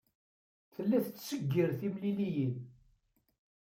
[0.73, 2.55] Tella tettseggir timliliyin.